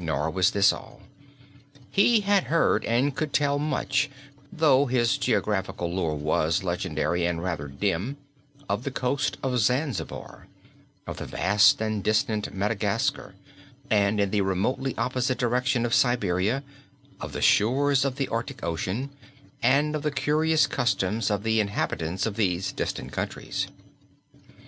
Nor 0.00 0.30
was 0.32 0.50
this 0.50 0.72
all. 0.72 1.00
He 1.92 2.22
had 2.22 2.48
heard 2.50 2.84
and 2.86 3.14
could 3.14 3.32
tell 3.32 3.56
much, 3.60 4.10
though 4.52 4.86
his 4.86 5.16
geographical 5.16 5.88
lore 5.94 6.16
was 6.16 6.64
legendary 6.64 7.24
and 7.24 7.40
rather 7.40 7.68
dim, 7.68 8.16
of 8.68 8.82
the 8.82 8.90
Coast 8.90 9.36
of 9.44 9.60
Zanzibar, 9.60 10.48
of 11.06 11.18
the 11.18 11.24
vast 11.26 11.80
and 11.80 12.02
distant 12.02 12.52
Madagascar, 12.52 13.36
and 13.88 14.18
in 14.18 14.32
the 14.32 14.40
remotely 14.40 14.92
opposite 14.98 15.38
direction 15.38 15.86
of 15.86 15.94
Siberia, 15.94 16.64
of 17.20 17.32
the 17.32 17.40
shores 17.40 18.04
of 18.04 18.16
the 18.16 18.26
Arctic 18.26 18.64
Ocean, 18.64 19.10
and 19.62 19.94
of 19.94 20.02
the 20.02 20.10
curious 20.10 20.66
customs 20.66 21.30
of 21.30 21.44
the 21.44 21.60
inhabitants 21.60 22.26
of 22.26 22.34
these 22.34 22.72
distant 22.72 23.12
countries. 23.12 23.68